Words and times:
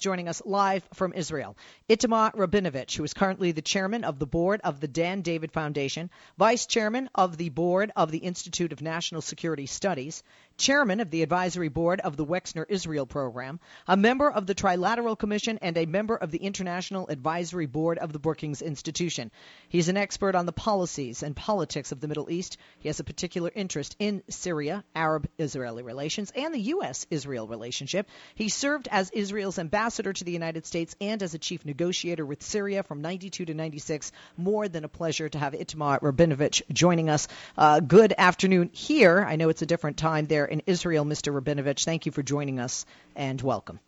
joining 0.00 0.28
us 0.28 0.42
live 0.44 0.82
from 0.94 1.12
Israel. 1.12 1.56
Itamar 1.88 2.32
Rabinovich, 2.34 2.96
who 2.96 3.04
is 3.04 3.14
currently 3.14 3.52
the 3.52 3.62
chairman 3.62 4.02
of 4.02 4.18
the 4.18 4.26
board 4.26 4.60
of 4.64 4.80
the 4.80 4.88
Dan 4.88 5.20
David 5.22 5.52
Foundation, 5.52 6.10
vice 6.36 6.66
chairman 6.66 7.08
of 7.14 7.36
the 7.36 7.50
board 7.50 7.92
of 7.94 8.10
the 8.10 8.18
Institute 8.18 8.72
of 8.72 8.82
National 8.82 9.22
Security 9.22 9.66
Studies, 9.66 10.22
chairman 10.60 11.00
of 11.00 11.10
the 11.10 11.22
advisory 11.22 11.70
board 11.70 12.00
of 12.00 12.18
the 12.18 12.24
Wexner 12.24 12.66
Israel 12.68 13.06
program, 13.06 13.58
a 13.88 13.96
member 13.96 14.30
of 14.30 14.46
the 14.46 14.54
Trilateral 14.54 15.18
Commission, 15.18 15.58
and 15.62 15.76
a 15.78 15.86
member 15.86 16.14
of 16.14 16.30
the 16.30 16.38
International 16.38 17.08
Advisory 17.08 17.64
Board 17.64 17.96
of 17.96 18.12
the 18.12 18.18
Brookings 18.18 18.60
Institution. 18.60 19.30
He's 19.70 19.88
an 19.88 19.96
expert 19.96 20.34
on 20.34 20.44
the 20.44 20.52
policies 20.52 21.22
and 21.22 21.34
politics 21.34 21.92
of 21.92 22.00
the 22.00 22.08
Middle 22.08 22.30
East. 22.30 22.58
He 22.80 22.88
has 22.88 23.00
a 23.00 23.04
particular 23.04 23.50
interest 23.54 23.96
in 23.98 24.22
Syria, 24.28 24.84
Arab 24.94 25.30
Israeli 25.38 25.82
relations, 25.82 26.30
and 26.36 26.52
the 26.52 26.60
U.S. 26.74 27.06
Israel 27.10 27.48
relationship. 27.48 28.06
He 28.34 28.50
served 28.50 28.86
as 28.90 29.10
Israel's 29.12 29.58
ambassador 29.58 30.12
to 30.12 30.24
the 30.24 30.32
United 30.32 30.66
States 30.66 30.94
and 31.00 31.22
as 31.22 31.32
a 31.32 31.38
chief 31.38 31.64
negotiator 31.64 32.26
with 32.26 32.42
Syria 32.42 32.82
from 32.82 33.00
92 33.00 33.46
to 33.46 33.54
96. 33.54 34.12
More 34.36 34.68
than 34.68 34.84
a 34.84 34.88
pleasure 34.88 35.30
to 35.30 35.38
have 35.38 35.54
Itamar 35.54 36.00
Rabinovich 36.00 36.60
joining 36.70 37.08
us. 37.08 37.28
Uh, 37.56 37.80
good 37.80 38.12
afternoon 38.18 38.68
here. 38.74 39.24
I 39.26 39.36
know 39.36 39.48
it's 39.48 39.62
a 39.62 39.66
different 39.66 39.96
time 39.96 40.26
there 40.26 40.49
in 40.50 40.62
Israel, 40.66 41.04
Mr. 41.04 41.32
Rabinovich. 41.32 41.84
Thank 41.84 42.06
you 42.06 42.12
for 42.12 42.22
joining 42.22 42.60
us 42.60 42.84
and 43.16 43.40
welcome. 43.40 43.80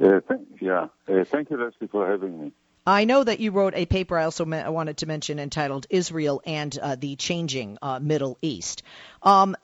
Uh, 0.00 0.20
th- 0.20 0.40
yeah, 0.60 0.88
uh, 1.08 1.24
thank 1.24 1.50
you, 1.50 1.56
Leslie, 1.56 1.88
for 1.88 2.08
having 2.08 2.40
me. 2.40 2.52
I 2.84 3.04
know 3.04 3.22
that 3.22 3.38
you 3.38 3.52
wrote 3.52 3.74
a 3.76 3.86
paper 3.86 4.18
I 4.18 4.24
also 4.24 4.44
me- 4.44 4.60
wanted 4.66 4.96
to 4.98 5.06
mention 5.06 5.38
entitled 5.38 5.86
Israel 5.88 6.42
and 6.44 6.76
uh, 6.76 6.96
the 6.96 7.14
Changing 7.14 7.78
uh, 7.80 8.00
Middle 8.00 8.38
East. 8.42 8.82
Um, 9.22 9.56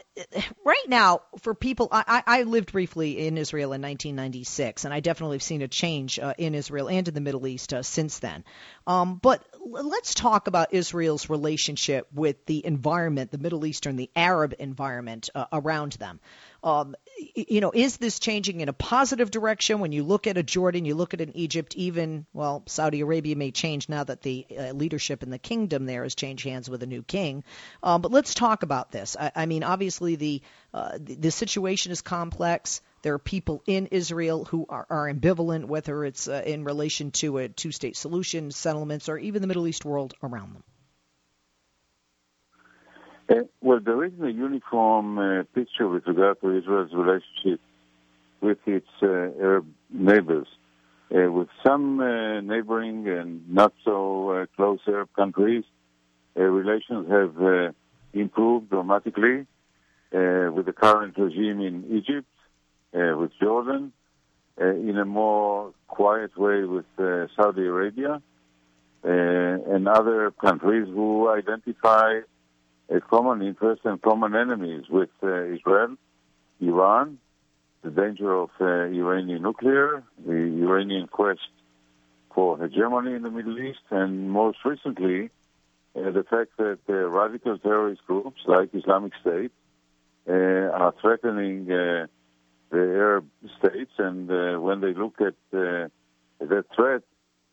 right 0.65 0.85
now, 0.87 1.23
for 1.41 1.53
people, 1.53 1.89
I, 1.91 2.23
I, 2.25 2.43
lived 2.45 2.71
briefly 2.71 3.27
in 3.27 3.37
Israel 3.37 3.73
in 3.73 3.83
1996, 3.83 4.85
and 4.85 4.95
I 4.95 5.01
definitely 5.01 5.35
have 5.35 5.43
seen 5.43 5.63
a 5.63 5.69
change 5.69 6.21
uh, 6.21 6.35
in 6.39 6.55
Israel 6.55 6.89
and 6.89 7.09
in 7.09 7.15
the 7.15 7.21
Middle 7.21 7.49
East 7.49 7.75
uh, 7.75 7.83
since 7.83 8.21
then. 8.21 8.45
Um, 8.89 9.17
but 9.17 9.45
let's 9.67 10.15
talk 10.15 10.47
about 10.47 10.73
Israel's 10.73 11.29
relationship 11.29 12.09
with 12.15 12.47
the 12.47 12.65
environment, 12.65 13.31
the 13.31 13.37
Middle 13.39 13.67
Eastern, 13.67 13.97
the 13.97 14.11
Arab 14.17 14.55
environment 14.59 15.29
uh, 15.35 15.45
around 15.53 15.93
them. 15.93 16.21
Um, 16.65 16.97
you 17.35 17.61
know, 17.61 17.71
is 17.73 17.99
this 17.99 18.19
changing 18.19 18.63
in 18.63 18.69
a 18.71 18.73
positive 18.73 19.31
direction? 19.31 19.81
When 19.81 19.93
you 19.93 20.03
look 20.05 20.27
at 20.27 20.39
a 20.39 20.43
Jordan, 20.43 20.87
you 20.87 20.95
look 20.95 21.13
at 21.13 21.21
an 21.21 21.37
Egypt, 21.37 21.77
even 21.77 22.25
well, 22.33 22.63
Saudi 22.67 23.01
Arabia 23.03 23.37
may 23.37 23.51
change 23.51 23.91
now 23.91 24.05
that 24.05 24.23
the 24.23 24.47
uh, 24.59 24.73
leadership 24.73 25.23
in 25.23 25.29
the 25.29 25.39
kingdom 25.39 25.85
there 25.85 26.03
has 26.03 26.15
changed 26.15 26.45
hands 26.45 26.71
with 26.71 26.83
a 26.83 26.87
new 26.87 27.03
king. 27.03 27.45
Um, 27.83 28.01
but 28.01 28.11
let's 28.11 28.33
talk 28.33 28.63
about 28.63 28.91
this. 28.91 29.17
I, 29.21 29.33
I 29.37 29.47
mean, 29.47 29.65
obviously 29.65 30.17
the, 30.17 30.43
uh, 30.73 30.99
the 30.99 31.15
the 31.15 31.31
situation 31.31 31.93
is 31.93 32.01
complex. 32.01 32.81
There 33.03 33.15
are 33.15 33.19
people 33.19 33.63
in 33.67 33.87
Israel 33.87 34.45
who 34.45 34.67
are, 34.69 34.87
are 34.91 35.13
ambivalent, 35.13 35.67
whether 35.67 36.05
it's 36.05 36.29
uh, 36.29 36.43
in 36.45 36.65
relation 36.65 37.11
to 37.13 37.39
a 37.39 37.49
two-state 37.49 37.97
solution, 37.97 38.51
settlements, 38.51 39.09
or 39.09 39.19
even 39.19 39.41
the 39.43 39.49
Middle 39.49 39.67
East 39.67 39.85
world 39.85 40.15
around 40.23 40.55
them. 40.55 40.65
Uh, 43.31 43.43
well, 43.61 43.81
there 43.81 44.05
isn't 44.05 44.25
a 44.25 44.31
uniform 44.31 45.19
uh, 45.19 45.43
picture 45.55 45.87
with 45.87 46.07
regard 46.07 46.41
to 46.41 46.57
Israel's 46.57 46.93
relationship 46.93 47.61
with 48.41 48.59
its 48.67 48.89
uh, 49.03 49.07
Arab 49.07 49.67
neighbors. 49.91 50.47
Uh, 51.15 51.31
with 51.33 51.49
some 51.67 52.01
uh, 52.01 52.41
neighboring 52.43 53.09
and 53.09 53.49
not 53.49 53.73
so 53.83 54.31
uh, 54.31 54.47
close 54.57 54.79
Arab 54.87 55.09
countries, 55.15 55.65
relations 56.35 57.09
have 57.11 57.75
improved 58.13 58.71
dramatically 58.71 59.47
with 60.13 60.67
the 60.67 60.73
current 60.73 61.17
regime 61.19 61.61
in 61.61 61.85
Egypt, 61.91 62.29
with 62.93 63.31
Jordan, 63.41 63.93
in 64.59 64.97
a 64.99 65.05
more 65.05 65.73
quiet 65.87 66.37
way 66.37 66.65
with 66.65 66.87
Saudi 67.37 67.67
Arabia, 67.67 68.21
and 69.05 69.89
other 69.89 70.31
countries 70.33 70.89
who 70.89 71.29
identify 71.31 72.21
a 72.89 73.01
common 73.01 73.43
interest 73.43 73.83
and 73.85 74.01
common 74.01 74.35
enemies 74.35 74.85
with 74.89 75.11
uh, 75.23 75.45
Israel, 75.45 75.97
Iran, 76.61 77.19
the 77.83 77.91
danger 77.91 78.33
of 78.33 78.51
uh, 78.61 78.65
Iranian 78.65 79.43
nuclear, 79.43 80.03
the 80.27 80.33
Iranian 80.33 81.07
quest 81.07 81.41
for 82.35 82.59
hegemony 82.59 83.15
in 83.15 83.23
the 83.23 83.31
Middle 83.31 83.59
East, 83.59 83.81
and 83.91 84.31
most 84.31 84.59
recently, 84.65 85.31
uh, 85.97 86.11
the 86.11 86.25
fact 86.29 86.51
that 86.59 86.79
uh, 86.89 86.93
radical 86.93 87.59
terrorist 87.59 88.05
groups 88.07 88.41
like 88.47 88.71
Islamic 88.75 89.13
State 89.21 89.53
uh, 90.29 90.33
are 90.33 90.95
threatening 91.01 91.71
uh, 91.71 92.07
the 92.71 92.79
Arab 92.79 93.29
states, 93.59 93.93
and 93.99 94.29
when 94.63 94.81
they 94.81 94.95
look 94.95 95.21
at 95.21 95.35
that 95.51 96.65
threat, 96.75 97.03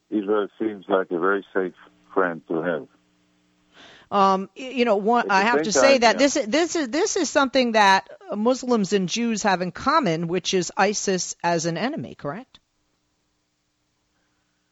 Israel 0.09 0.47
seems 0.59 0.85
like 0.87 1.11
a 1.11 1.19
very 1.19 1.45
safe 1.53 1.73
friend 2.13 2.41
to 2.47 2.61
have. 2.61 2.87
Um, 4.11 4.49
you 4.55 4.85
know, 4.85 4.97
one, 4.97 5.31
I 5.31 5.41
have 5.41 5.63
to 5.63 5.71
say 5.71 5.93
time, 5.93 6.01
that 6.01 6.15
yeah. 6.15 6.19
this 6.19 6.35
is 6.35 6.47
this 6.47 6.75
is 6.75 6.89
this 6.89 7.15
is 7.15 7.29
something 7.29 7.71
that 7.71 8.07
Muslims 8.35 8.93
and 8.93 9.09
Jews 9.09 9.43
have 9.43 9.61
in 9.61 9.71
common, 9.71 10.27
which 10.27 10.53
is 10.53 10.71
ISIS 10.77 11.35
as 11.43 11.65
an 11.65 11.77
enemy. 11.77 12.15
Correct? 12.15 12.59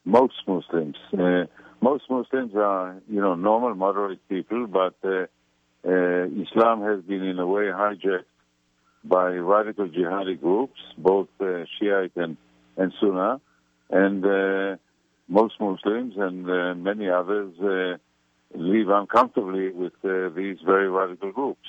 Most 0.06 0.36
Muslims, 0.48 0.98
uh, 1.18 1.46
most 1.82 2.04
Muslims 2.10 2.54
are 2.56 3.02
you 3.10 3.22
know 3.22 3.36
normal, 3.36 3.74
moderate 3.74 4.28
people, 4.30 4.68
but 4.68 4.96
uh, 5.04 5.26
uh, 5.86 6.26
Islam 6.46 6.82
has 6.84 7.02
been 7.04 7.24
in 7.24 7.40
a 7.40 7.48
way 7.48 7.64
hijacked 7.64 8.26
by 9.04 9.32
radical 9.32 9.88
jihadi 9.88 10.40
groups, 10.40 10.80
both 10.98 11.28
uh, 11.40 11.66
Shiite 11.80 12.16
and 12.16 12.38
and 12.78 12.94
Sunnah, 13.00 13.40
and 13.90 14.26
uh, 14.26 14.78
most 15.28 15.56
Muslims 15.60 16.14
and 16.18 16.50
uh, 16.50 16.74
many 16.76 17.10
others 17.10 17.54
live 18.56 18.90
uncomfortably 18.90 19.72
with 19.72 19.94
uh, 20.04 20.30
these 20.36 20.58
very 20.66 20.90
radical 20.90 21.32
groups. 21.32 21.68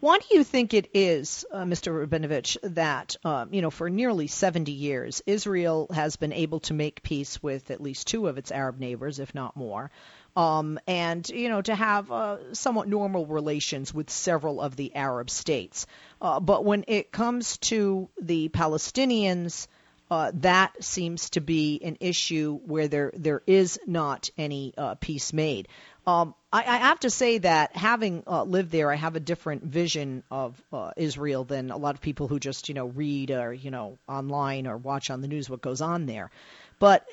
Why 0.00 0.18
do 0.18 0.36
you 0.36 0.44
think 0.44 0.74
it 0.74 0.90
is, 0.92 1.44
uh, 1.50 1.62
Mr. 1.62 2.06
Rabinovich, 2.06 2.56
that 2.62 3.16
um, 3.24 3.52
you 3.52 3.62
know 3.62 3.70
for 3.70 3.88
nearly 3.88 4.26
70 4.26 4.72
years 4.72 5.22
Israel 5.26 5.88
has 5.92 6.16
been 6.16 6.32
able 6.32 6.60
to 6.60 6.74
make 6.74 7.02
peace 7.02 7.42
with 7.42 7.70
at 7.70 7.80
least 7.80 8.06
two 8.06 8.28
of 8.28 8.38
its 8.38 8.52
Arab 8.52 8.78
neighbors, 8.78 9.18
if 9.18 9.34
not 9.34 9.56
more, 9.56 9.90
um, 10.36 10.78
and 10.86 11.28
you 11.28 11.48
know 11.48 11.62
to 11.62 11.74
have 11.74 12.10
uh, 12.10 12.54
somewhat 12.54 12.88
normal 12.88 13.26
relations 13.26 13.94
with 13.94 14.10
several 14.10 14.60
of 14.60 14.76
the 14.76 14.94
Arab 14.94 15.30
states, 15.30 15.86
uh, 16.20 16.40
but 16.40 16.64
when 16.64 16.84
it 16.88 17.12
comes 17.12 17.56
to 17.58 18.08
the 18.20 18.48
Palestinians, 18.50 19.68
uh, 20.10 20.32
that 20.34 20.84
seems 20.84 21.30
to 21.30 21.40
be 21.40 21.80
an 21.82 21.96
issue 22.00 22.58
where 22.66 22.88
there 22.88 23.12
there 23.16 23.42
is 23.46 23.78
not 23.86 24.30
any 24.36 24.74
uh, 24.76 24.94
peace 24.96 25.32
made. 25.32 25.68
Um, 26.06 26.34
I, 26.54 26.60
I, 26.60 26.76
have 26.76 27.00
to 27.00 27.10
say 27.10 27.38
that 27.38 27.74
having 27.74 28.22
uh, 28.28 28.44
lived 28.44 28.70
there, 28.70 28.92
I 28.92 28.94
have 28.94 29.16
a 29.16 29.20
different 29.20 29.64
vision 29.64 30.22
of 30.30 30.62
uh, 30.72 30.92
Israel 30.96 31.42
than 31.42 31.72
a 31.72 31.76
lot 31.76 31.96
of 31.96 32.00
people 32.00 32.28
who 32.28 32.38
just 32.38 32.68
you 32.68 32.76
know 32.76 32.86
read 32.86 33.32
or 33.32 33.52
you 33.52 33.72
know 33.72 33.98
online 34.08 34.68
or 34.68 34.76
watch 34.76 35.10
on 35.10 35.20
the 35.20 35.26
news 35.26 35.50
what 35.50 35.60
goes 35.60 35.80
on 35.80 36.06
there. 36.06 36.30
But 36.78 37.04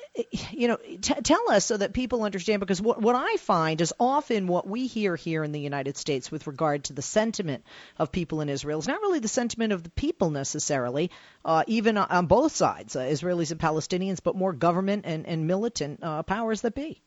you 0.52 0.68
know, 0.68 0.76
t- 0.76 1.20
tell 1.24 1.50
us 1.50 1.64
so 1.64 1.76
that 1.76 1.92
people 1.92 2.22
understand 2.22 2.60
because 2.60 2.80
what 2.80 3.02
what 3.02 3.16
I 3.16 3.34
find 3.38 3.80
is 3.80 3.92
often 3.98 4.46
what 4.46 4.68
we 4.68 4.86
hear 4.86 5.16
here 5.16 5.42
in 5.42 5.50
the 5.50 5.58
United 5.58 5.96
States 5.96 6.30
with 6.30 6.46
regard 6.46 6.84
to 6.84 6.92
the 6.92 7.02
sentiment 7.02 7.64
of 7.98 8.12
people 8.12 8.42
in 8.42 8.48
Israel 8.48 8.78
is 8.78 8.86
not 8.86 9.00
really 9.00 9.18
the 9.18 9.26
sentiment 9.26 9.72
of 9.72 9.82
the 9.82 9.90
people 9.90 10.30
necessarily, 10.30 11.10
uh, 11.44 11.64
even 11.66 11.98
on 11.98 12.26
both 12.26 12.54
sides, 12.54 12.94
uh, 12.94 13.00
Israelis 13.00 13.50
and 13.50 13.60
Palestinians, 13.60 14.20
but 14.22 14.36
more 14.36 14.52
government 14.52 15.04
and 15.04 15.26
and 15.26 15.48
militant 15.48 15.98
uh, 16.00 16.22
powers 16.22 16.60
that 16.60 16.76
be. 16.76 17.02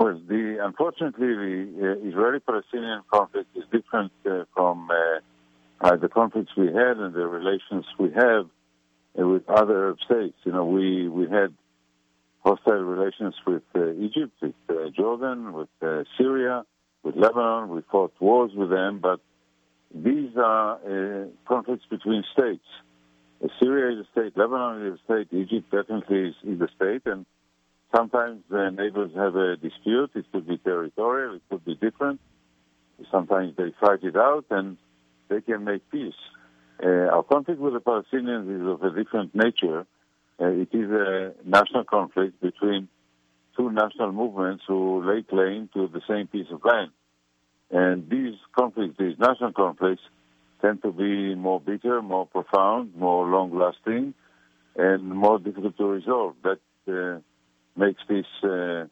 Well, 0.00 0.18
the 0.26 0.56
unfortunately 0.62 1.26
the 1.26 1.98
uh, 2.00 2.08
Israeli-Palestinian 2.08 3.02
conflict 3.12 3.50
is 3.54 3.64
different 3.70 4.12
uh, 4.24 4.44
from 4.54 4.88
uh, 4.90 5.96
the 5.96 6.08
conflicts 6.08 6.52
we 6.56 6.68
had 6.68 6.96
and 6.96 7.12
the 7.12 7.26
relations 7.26 7.84
we 7.98 8.10
have 8.12 8.48
with 9.14 9.46
other 9.46 9.76
Arab 9.76 9.98
states. 10.06 10.38
You 10.44 10.52
know, 10.52 10.64
we, 10.64 11.06
we 11.06 11.28
had 11.28 11.52
hostile 12.42 12.80
relations 12.80 13.34
with 13.46 13.62
uh, 13.74 13.92
Egypt, 13.92 14.32
with 14.40 14.54
uh, 14.70 14.88
Jordan, 14.96 15.52
with 15.52 15.68
uh, 15.82 16.04
Syria, 16.16 16.64
with 17.02 17.14
Lebanon. 17.14 17.68
We 17.68 17.82
fought 17.92 18.14
wars 18.20 18.52
with 18.54 18.70
them, 18.70 19.00
but 19.00 19.20
these 19.94 20.30
are 20.38 21.28
conflicts 21.46 21.84
between 21.90 22.24
states. 22.32 22.64
Syria 23.62 24.00
is 24.00 24.06
a 24.06 24.10
state, 24.12 24.34
Lebanon 24.34 24.86
is 24.86 24.98
a 24.98 25.04
state, 25.04 25.28
Egypt 25.38 25.70
definitely 25.70 26.28
is, 26.28 26.34
is 26.42 26.60
a 26.62 26.68
state, 26.74 27.02
and 27.04 27.26
sometimes 27.94 28.42
the 28.50 28.70
neighbors 28.70 29.12
have 29.16 29.36
a 29.36 29.56
dispute. 29.56 30.10
It 30.14 30.26
could 30.32 30.46
be 30.46 30.58
territorial, 30.58 31.36
it 31.36 31.42
could 31.50 31.64
be 31.64 31.74
different. 31.74 32.20
Sometimes 33.10 33.56
they 33.56 33.72
fight 33.80 34.02
it 34.02 34.16
out, 34.16 34.44
and 34.50 34.76
they 35.28 35.40
can 35.40 35.64
make 35.64 35.88
peace. 35.90 36.14
Uh, 36.82 37.08
our 37.14 37.22
conflict 37.22 37.60
with 37.60 37.74
the 37.74 37.80
Palestinians 37.80 38.48
is 38.54 38.66
of 38.66 38.82
a 38.82 38.94
different 38.94 39.34
nature. 39.34 39.86
Uh, 40.40 40.46
it 40.46 40.68
is 40.72 40.90
a 40.90 41.34
national 41.44 41.84
conflict 41.84 42.40
between 42.40 42.88
two 43.56 43.70
national 43.70 44.12
movements 44.12 44.64
who 44.66 45.02
lay 45.04 45.22
claim 45.22 45.68
to 45.74 45.88
the 45.88 46.00
same 46.08 46.26
piece 46.26 46.46
of 46.50 46.64
land. 46.64 46.90
And 47.70 48.08
these 48.08 48.34
conflicts, 48.58 48.96
these 48.98 49.18
national 49.18 49.52
conflicts, 49.52 50.02
tend 50.62 50.82
to 50.82 50.92
be 50.92 51.34
more 51.34 51.60
bitter, 51.60 52.02
more 52.02 52.26
profound, 52.26 52.94
more 52.96 53.26
long 53.26 53.56
lasting, 53.56 54.14
and 54.76 55.04
more 55.04 55.38
difficult 55.38 55.76
to 55.78 55.84
resolve. 55.84 56.34
That 56.42 56.60
uh, 56.88 57.20
makes 57.76 58.02
this 58.08 58.26
uh, 58.42 58.86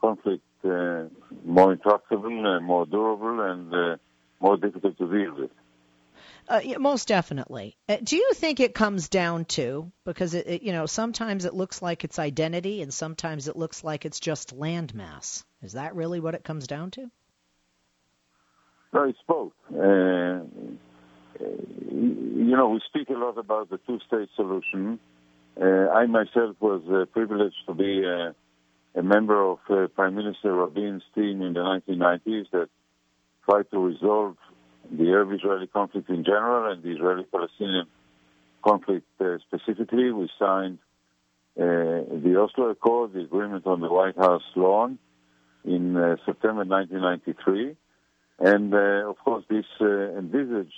conflict 0.00 0.44
uh, 0.64 1.04
more 1.44 1.72
intractable, 1.72 2.56
and 2.56 2.64
more 2.64 2.86
durable, 2.86 3.40
and 3.40 3.74
uh, 3.74 3.96
more 4.40 4.56
difficult 4.56 4.96
to 4.98 5.06
deal 5.06 5.34
with. 5.34 5.50
Uh, 6.48 6.60
yeah, 6.64 6.78
most 6.78 7.08
definitely. 7.08 7.76
Uh, 7.88 7.98
do 8.02 8.16
you 8.16 8.32
think 8.34 8.58
it 8.58 8.74
comes 8.74 9.10
down 9.10 9.44
to 9.44 9.92
because 10.04 10.32
it, 10.32 10.46
it, 10.46 10.62
you 10.62 10.72
know 10.72 10.86
sometimes 10.86 11.44
it 11.44 11.52
looks 11.52 11.82
like 11.82 12.04
it's 12.04 12.18
identity 12.18 12.80
and 12.80 12.92
sometimes 12.92 13.48
it 13.48 13.56
looks 13.56 13.84
like 13.84 14.06
it's 14.06 14.18
just 14.18 14.56
landmass? 14.56 15.44
Is 15.62 15.74
that 15.74 15.94
really 15.94 16.20
what 16.20 16.34
it 16.34 16.44
comes 16.44 16.66
down 16.66 16.90
to? 16.92 17.10
No, 18.94 19.02
it's 19.04 19.18
both. 19.26 19.52
Uh, 19.70 20.40
you 21.38 22.56
know, 22.56 22.70
we 22.70 22.80
speak 22.88 23.10
a 23.10 23.18
lot 23.18 23.36
about 23.36 23.68
the 23.68 23.78
two-state 23.86 24.30
solution. 24.34 24.98
Uh, 25.60 25.90
I 25.90 26.06
myself 26.06 26.56
was 26.60 26.82
uh, 26.88 27.06
privileged 27.06 27.56
to 27.66 27.74
be 27.74 28.04
uh, 28.06 28.32
a 28.94 29.02
member 29.02 29.42
of 29.42 29.58
Prime 29.94 30.14
Minister 30.14 30.54
Rabin's 30.54 31.02
team 31.14 31.42
in 31.42 31.52
the 31.54 31.60
1990s 31.60 32.50
that 32.52 32.68
tried 33.44 33.70
to 33.70 33.78
resolve 33.78 34.36
the 34.90 35.08
Arab-Israeli 35.08 35.66
conflict 35.66 36.08
in 36.10 36.24
general 36.24 36.72
and 36.72 36.82
the 36.82 36.90
Israeli-Palestinian 36.90 37.86
conflict 38.64 39.06
specifically. 39.46 40.10
We 40.10 40.30
signed 40.38 40.78
the 41.56 42.36
Oslo 42.38 42.70
Accord, 42.70 43.12
the 43.12 43.20
agreement 43.20 43.66
on 43.66 43.80
the 43.80 43.88
White 43.88 44.16
House 44.16 44.42
lawn, 44.54 44.98
in 45.64 45.96
uh, 45.96 46.16
September 46.24 46.64
1993. 46.64 47.76
And 48.40 48.72
uh, 48.72 49.10
of 49.10 49.18
course, 49.18 49.44
this 49.50 49.66
uh, 49.80 50.18
envisaged 50.18 50.72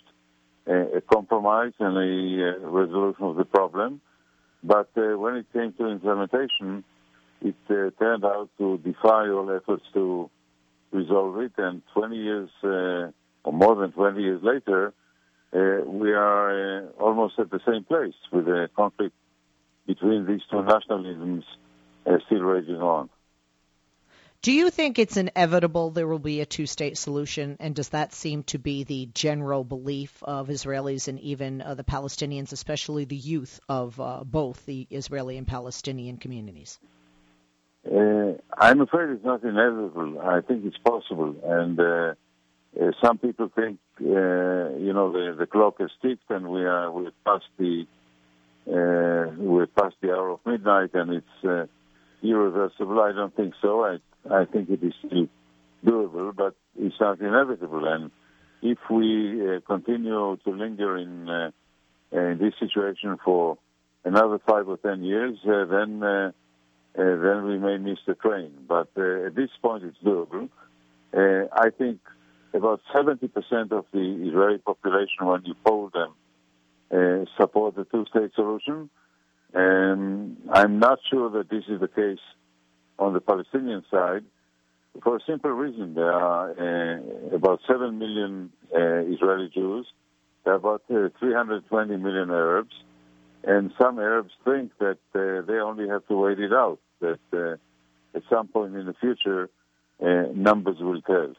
a 0.66 1.02
compromise 1.12 1.72
and 1.80 1.96
a 1.96 2.66
resolution 2.68 3.24
of 3.24 3.36
the 3.36 3.44
problem. 3.44 4.00
But 4.62 4.90
uh, 4.96 5.16
when 5.18 5.36
it 5.36 5.46
came 5.52 5.72
to 5.74 5.86
implementation, 5.86 6.84
it 7.40 7.56
uh, 7.70 7.90
turned 7.98 8.24
out 8.24 8.50
to 8.58 8.78
defy 8.78 9.28
all 9.28 9.50
efforts 9.50 9.84
to 9.94 10.30
resolve 10.92 11.38
it. 11.38 11.52
And 11.56 11.82
20 11.94 12.16
years 12.16 12.50
uh, 12.62 13.10
or 13.44 13.52
more 13.52 13.74
than 13.76 13.92
20 13.92 14.20
years 14.20 14.40
later, 14.42 14.92
uh, 15.52 15.84
we 15.84 16.12
are 16.12 16.84
uh, 16.84 16.86
almost 17.00 17.38
at 17.38 17.50
the 17.50 17.60
same 17.66 17.84
place 17.84 18.14
with 18.32 18.46
a 18.48 18.68
conflict 18.76 19.14
between 19.86 20.26
these 20.26 20.42
two 20.50 20.58
nationalisms 20.58 21.42
uh, 22.06 22.18
still 22.26 22.42
raging 22.42 22.76
on. 22.76 23.08
Do 24.42 24.52
you 24.52 24.70
think 24.70 24.98
it's 24.98 25.18
inevitable 25.18 25.90
there 25.90 26.06
will 26.06 26.18
be 26.18 26.40
a 26.40 26.46
two 26.46 26.64
state 26.64 26.96
solution? 26.96 27.58
And 27.60 27.74
does 27.74 27.90
that 27.90 28.14
seem 28.14 28.42
to 28.44 28.58
be 28.58 28.84
the 28.84 29.04
general 29.12 29.64
belief 29.64 30.22
of 30.22 30.48
Israelis 30.48 31.08
and 31.08 31.20
even 31.20 31.60
uh, 31.60 31.74
the 31.74 31.84
Palestinians, 31.84 32.50
especially 32.52 33.04
the 33.04 33.16
youth 33.16 33.60
of 33.68 34.00
uh, 34.00 34.24
both 34.24 34.64
the 34.64 34.86
Israeli 34.88 35.36
and 35.36 35.46
Palestinian 35.46 36.16
communities? 36.16 36.78
Uh, 37.84 38.32
I'm 38.56 38.80
afraid 38.80 39.10
it's 39.10 39.24
not 39.24 39.42
inevitable. 39.42 40.18
I 40.18 40.40
think 40.40 40.64
it's 40.64 40.78
possible. 40.78 41.36
And 41.44 41.78
uh, 41.78 42.14
some 43.04 43.18
people 43.18 43.50
think, 43.54 43.78
uh, 44.00 44.06
you 44.06 44.94
know, 44.94 45.12
the, 45.12 45.36
the 45.38 45.46
clock 45.46 45.80
has 45.80 45.90
ticked 46.00 46.30
and 46.30 46.48
we 46.48 46.64
are 46.64 46.90
we're 46.90 47.10
past 47.26 47.44
the 47.58 47.86
uh, 48.66 49.34
we're 49.36 49.66
past 49.66 49.96
the 50.00 50.12
hour 50.14 50.30
of 50.30 50.40
midnight 50.46 50.94
and 50.94 51.12
it's 51.12 51.68
irreversible. 52.22 53.00
I 53.00 53.12
don't 53.12 53.36
think 53.36 53.52
so. 53.60 53.84
I 53.84 53.98
I 54.28 54.44
think 54.44 54.70
it 54.70 54.82
is 54.82 54.94
still 55.04 55.28
doable, 55.84 56.34
but 56.34 56.54
it's 56.78 56.96
not 57.00 57.20
inevitable. 57.20 57.86
And 57.86 58.10
if 58.62 58.78
we 58.90 59.56
uh, 59.56 59.60
continue 59.66 60.36
to 60.44 60.50
linger 60.50 60.96
in 60.96 61.28
uh, 61.28 61.50
in 62.12 62.38
this 62.38 62.54
situation 62.58 63.16
for 63.24 63.56
another 64.04 64.40
five 64.46 64.68
or 64.68 64.76
ten 64.78 65.04
years, 65.04 65.38
uh, 65.46 65.64
then 65.66 66.00
then 66.94 67.44
we 67.44 67.58
may 67.58 67.78
miss 67.78 67.98
the 68.06 68.14
train. 68.14 68.52
But 68.68 68.88
at 68.96 69.34
this 69.34 69.50
point, 69.62 69.84
it's 69.84 69.98
doable. 70.04 70.48
I 71.14 71.70
think 71.76 72.00
about 72.52 72.80
70% 72.94 73.30
of 73.72 73.84
the 73.92 74.26
Israeli 74.26 74.58
population, 74.58 75.24
when 75.26 75.44
you 75.44 75.54
poll 75.64 75.90
them, 75.92 76.14
uh, 76.90 77.24
support 77.40 77.76
the 77.76 77.84
two-state 77.84 78.32
solution. 78.34 78.90
And 79.52 80.36
I'm 80.52 80.78
not 80.78 80.98
sure 81.10 81.30
that 81.30 81.48
this 81.48 81.64
is 81.68 81.80
the 81.80 81.88
case 81.88 82.18
on 83.00 83.14
the 83.14 83.20
Palestinian 83.20 83.82
side 83.90 84.24
for 85.02 85.16
a 85.16 85.20
simple 85.26 85.50
reason. 85.50 85.94
There 85.94 86.12
are 86.12 86.50
uh, 86.50 87.34
about 87.34 87.60
7 87.66 87.98
million 87.98 88.52
uh, 88.74 89.12
Israeli 89.14 89.50
Jews. 89.52 89.86
There 90.44 90.52
are 90.52 90.56
about 90.56 90.82
uh, 90.90 91.08
320 91.18 91.96
million 91.96 92.30
Arabs. 92.30 92.74
And 93.42 93.72
some 93.80 93.98
Arabs 93.98 94.32
think 94.44 94.72
that 94.78 94.98
uh, 95.14 95.46
they 95.46 95.58
only 95.58 95.88
have 95.88 96.06
to 96.08 96.14
wait 96.14 96.38
it 96.38 96.52
out, 96.52 96.78
that 97.00 97.20
uh, 97.32 97.56
at 98.14 98.22
some 98.28 98.48
point 98.48 98.76
in 98.76 98.86
the 98.86 98.94
future, 99.00 99.48
numbers 100.34 100.76
will 100.80 101.00
tell. 101.02 101.34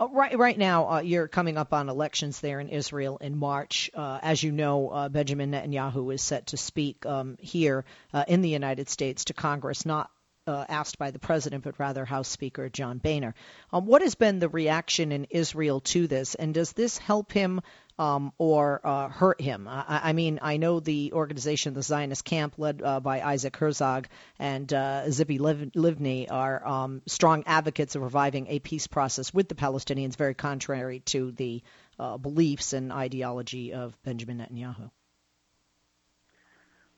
Uh, 0.00 0.08
right, 0.10 0.36
right 0.36 0.58
now, 0.58 0.90
uh, 0.90 1.00
you're 1.00 1.28
coming 1.28 1.56
up 1.56 1.72
on 1.72 1.88
elections 1.88 2.40
there 2.40 2.58
in 2.58 2.68
Israel 2.68 3.16
in 3.18 3.36
March. 3.36 3.90
Uh, 3.94 4.18
as 4.22 4.42
you 4.42 4.50
know, 4.50 4.88
uh, 4.88 5.08
Benjamin 5.08 5.52
Netanyahu 5.52 6.12
is 6.12 6.20
set 6.20 6.48
to 6.48 6.56
speak 6.56 7.06
um, 7.06 7.36
here 7.38 7.84
uh, 8.12 8.24
in 8.26 8.42
the 8.42 8.48
United 8.48 8.88
States 8.88 9.26
to 9.26 9.34
Congress, 9.34 9.86
not 9.86 10.10
uh, 10.48 10.64
asked 10.68 10.98
by 10.98 11.12
the 11.12 11.20
president, 11.20 11.62
but 11.62 11.78
rather 11.78 12.04
House 12.04 12.28
Speaker 12.28 12.68
John 12.68 12.98
Boehner. 12.98 13.34
Um, 13.72 13.86
what 13.86 14.02
has 14.02 14.16
been 14.16 14.40
the 14.40 14.48
reaction 14.48 15.12
in 15.12 15.28
Israel 15.30 15.80
to 15.80 16.08
this, 16.08 16.34
and 16.34 16.52
does 16.52 16.72
this 16.72 16.98
help 16.98 17.30
him 17.30 17.60
um, 17.98 18.32
or 18.38 18.80
uh, 18.84 19.08
hurt 19.08 19.40
him. 19.40 19.68
I, 19.68 20.00
I, 20.04 20.12
mean, 20.12 20.40
I 20.42 20.56
know 20.56 20.80
the 20.80 21.12
organization, 21.12 21.74
the 21.74 21.82
Zionist 21.82 22.24
Camp, 22.24 22.54
led 22.58 22.82
uh, 22.82 23.00
by 23.00 23.20
Isaac 23.20 23.56
Herzog 23.56 24.08
and 24.38 24.72
uh, 24.72 25.02
Tzipi 25.06 25.38
Livni, 25.38 26.30
are 26.30 26.66
um, 26.66 27.02
strong 27.06 27.44
advocates 27.46 27.94
of 27.94 28.02
reviving 28.02 28.48
a 28.48 28.58
peace 28.58 28.86
process 28.86 29.32
with 29.32 29.48
the 29.48 29.54
Palestinians, 29.54 30.16
very 30.16 30.34
contrary 30.34 31.00
to 31.06 31.30
the 31.32 31.62
uh, 31.98 32.16
beliefs 32.16 32.72
and 32.72 32.92
ideology 32.92 33.72
of 33.72 34.00
Benjamin 34.02 34.38
Netanyahu. 34.38 34.90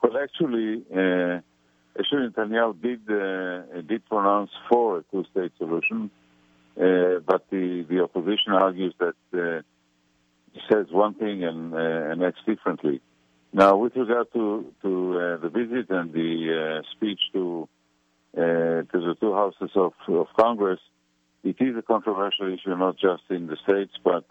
Well, 0.02 0.16
actually, 0.22 0.82
uh, 0.94 1.40
actually 1.98 2.28
Netanyahu 2.28 2.80
did 2.80 3.00
uh, 3.10 3.82
did 3.82 4.06
pronounce 4.06 4.50
for 4.70 4.98
a 4.98 5.02
two-state 5.10 5.52
solution, 5.58 6.10
but 6.74 7.44
the 7.50 7.84
the 7.88 8.02
opposition 8.02 8.52
argues 8.52 8.94
that 8.98 9.14
says 10.70 10.86
one 10.90 11.14
thing 11.14 11.44
and, 11.44 11.74
uh, 11.74 11.78
and 11.78 12.22
acts 12.22 12.40
differently. 12.46 13.00
Now, 13.52 13.76
with 13.76 13.96
regard 13.96 14.32
to 14.34 14.72
to 14.82 14.90
uh, 15.18 15.36
the 15.38 15.48
visit 15.48 15.88
and 15.90 16.12
the 16.12 16.32
uh, 16.58 16.82
speech 16.92 17.20
to 17.32 17.68
uh, 18.36 18.40
to 18.40 18.86
the 18.92 19.14
two 19.20 19.32
houses 19.32 19.70
of, 19.74 19.92
of 20.08 20.26
Congress, 20.36 20.80
it 21.42 21.56
is 21.60 21.76
a 21.76 21.82
controversial 21.82 22.52
issue 22.52 22.76
not 22.76 22.96
just 22.98 23.22
in 23.30 23.46
the 23.46 23.56
states 23.64 23.94
but 24.04 24.24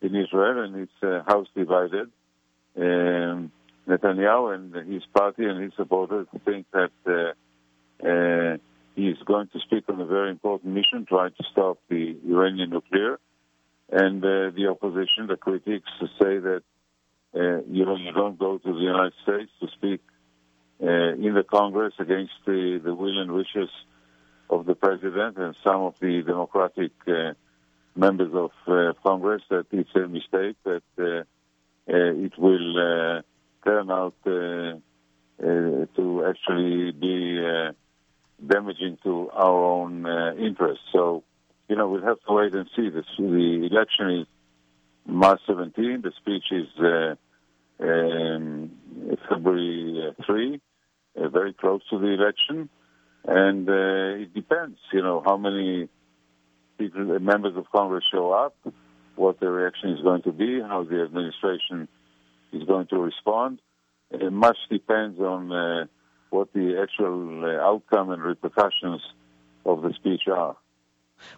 in 0.00 0.14
Israel, 0.14 0.64
and 0.64 0.76
it's 0.76 1.26
house 1.28 1.48
divided. 1.54 2.10
Um, 2.76 3.52
Netanyahu 3.86 4.54
and 4.54 4.92
his 4.92 5.02
party 5.12 5.44
and 5.44 5.62
his 5.62 5.72
supporters 5.76 6.26
think 6.44 6.66
that 6.72 6.92
uh, 7.06 8.06
uh, 8.06 8.56
he 8.94 9.08
is 9.08 9.18
going 9.26 9.48
to 9.48 9.58
speak 9.60 9.84
on 9.88 10.00
a 10.00 10.06
very 10.06 10.30
important 10.30 10.72
mission, 10.72 11.04
trying 11.06 11.32
to 11.32 11.44
stop 11.50 11.78
the 11.88 12.16
Iranian 12.26 12.70
nuclear 12.70 13.18
and 13.90 14.24
uh, 14.24 14.50
the 14.56 14.68
opposition, 14.70 15.26
the 15.26 15.36
critics, 15.36 15.88
say 16.00 16.38
that 16.38 16.62
uh, 17.34 17.62
you 17.68 17.84
know 17.84 17.96
you 17.96 18.12
don't 18.12 18.38
go 18.38 18.58
to 18.58 18.72
the 18.72 18.80
United 18.80 19.14
States 19.22 19.50
to 19.60 19.68
speak 19.68 20.00
uh, 20.82 21.14
in 21.14 21.34
the 21.34 21.44
Congress 21.44 21.94
against 21.98 22.32
the, 22.44 22.80
the 22.82 22.94
will 22.94 23.20
and 23.20 23.32
wishes 23.32 23.70
of 24.50 24.66
the 24.66 24.74
president 24.74 25.38
and 25.38 25.54
some 25.64 25.82
of 25.82 25.94
the 26.00 26.22
Democratic 26.22 26.92
uh, 27.08 27.32
members 27.96 28.32
of 28.34 28.50
uh, 28.66 28.92
Congress. 29.02 29.42
That 29.48 29.66
it's 29.70 29.94
a 29.94 30.08
mistake. 30.08 30.56
That 30.64 30.82
uh, 30.98 31.24
it 31.86 32.38
will 32.38 33.22
turn 33.64 33.90
out 33.90 34.14
to 34.24 34.82
actually 36.28 36.92
be 36.92 37.70
damaging 38.46 38.98
to 39.04 39.30
our 39.30 39.64
own 39.64 40.06
interests. 40.38 40.84
So 40.92 41.24
you 41.72 41.78
know, 41.78 41.88
we'll 41.88 42.02
have 42.02 42.20
to 42.28 42.34
wait 42.34 42.54
and 42.54 42.68
see. 42.76 42.90
The, 42.90 43.02
the 43.16 43.68
election 43.70 44.20
is 44.20 44.26
March 45.06 45.40
17. 45.46 46.02
The 46.02 46.12
speech 46.20 46.44
is 46.50 46.68
uh, 46.78 47.14
um, 47.82 48.72
February 49.26 50.10
uh, 50.10 50.22
3, 50.26 50.60
uh, 51.16 51.28
very 51.30 51.54
close 51.54 51.80
to 51.88 51.98
the 51.98 52.08
election. 52.08 52.68
And 53.24 53.66
uh, 53.66 54.22
it 54.22 54.34
depends, 54.34 54.76
you 54.92 55.02
know, 55.02 55.22
how 55.24 55.38
many 55.38 55.88
people, 56.76 57.10
uh, 57.10 57.18
members 57.18 57.56
of 57.56 57.64
Congress 57.74 58.04
show 58.12 58.32
up, 58.32 58.54
what 59.16 59.40
the 59.40 59.48
reaction 59.48 59.92
is 59.92 60.02
going 60.02 60.20
to 60.24 60.32
be, 60.32 60.60
how 60.60 60.84
the 60.84 61.04
administration 61.04 61.88
is 62.52 62.64
going 62.64 62.86
to 62.88 62.98
respond. 62.98 63.60
It 64.10 64.30
much 64.30 64.58
depends 64.70 65.18
on 65.18 65.50
uh, 65.50 65.86
what 66.28 66.52
the 66.52 66.78
actual 66.82 67.46
outcome 67.62 68.10
and 68.10 68.22
repercussions 68.22 69.00
of 69.64 69.80
the 69.80 69.94
speech 69.94 70.28
are. 70.30 70.54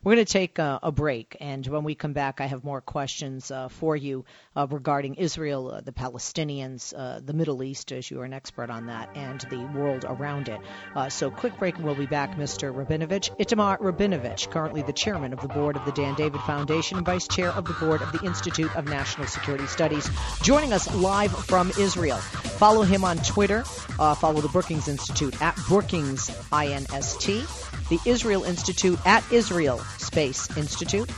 We're 0.03 0.15
going 0.15 0.27
to 0.27 0.33
take 0.33 0.59
a, 0.59 0.79
a, 0.83 0.93
break, 0.93 1.37
and 1.41 1.67
when 1.67 1.85
we 1.85 1.95
come 1.95 2.13
back, 2.13 2.41
I 2.41 2.47
have 2.47 2.65
more 2.65 2.81
questions 2.81 3.51
uh, 3.51 3.69
for 3.69 3.97
you 3.97 4.25
uh, 4.57 4.67
regarding 4.71 5.15
Israel, 5.15 5.71
uh, 5.71 5.81
the 5.81 5.93
Palestinians, 5.93 6.93
uh, 6.97 7.21
the 7.25 7.33
Middle 7.33 7.63
East, 7.63 7.93
as 7.93 8.11
you 8.11 8.21
are 8.21 8.25
an 8.25 8.33
expert 8.33 8.71
on 8.71 8.87
that, 8.87 9.11
and 9.15 9.41
the 9.51 9.65
world 9.77 10.05
around 10.09 10.49
it. 10.49 10.61
Uh, 10.95 11.09
so, 11.09 11.31
quick 11.31 11.59
break, 11.59 11.77
and 11.77 11.85
we'll 11.85 11.95
be 11.95 12.07
back, 12.07 12.37
Mr. 12.37 12.75
Rabinovich. 12.75 13.37
Itamar 13.39 13.79
Rabinovich, 13.79 14.51
currently 14.51 14.83
the 14.83 14.93
chairman 14.93 15.33
of 15.33 15.41
the 15.41 15.49
board 15.49 15.77
of 15.77 15.85
the 15.85 15.93
Dan 15.93 16.15
David 16.15 16.41
Foundation 16.43 16.99
and 16.99 17.07
vice 17.07 17.29
chair 17.29 17.51
of 17.51 17.65
the 17.65 17.75
board 17.75 18.03
of 18.03 18.13
the 18.13 18.25
Institute 18.25 18.75
of 18.77 18.87
National 18.87 19.27
Security 19.27 19.67
Studies, 19.67 20.09
joining 20.43 20.73
us 20.73 20.93
live 20.95 21.33
from 21.33 21.71
Israel. 21.79 22.21
Follow 22.57 22.83
him 22.83 23.05
on 23.05 23.19
Twitter. 23.19 23.65
Uh, 23.99 24.15
follow 24.15 24.41
the 24.41 24.49
Brookings 24.49 24.89
Institute 24.89 25.41
at 25.43 25.57
Brookings 25.69 26.31
INST 26.53 27.65
the 27.89 27.99
Israel 28.07 28.45
Institute 28.45 28.99
at 29.05 29.31
Israel 29.31 29.79
Space 29.99 30.57
Institute. 30.57 31.11